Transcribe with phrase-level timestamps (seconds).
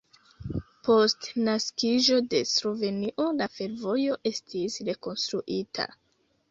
[0.87, 5.93] Post naskiĝo de Slovenio la fervojo estis rekonstruita.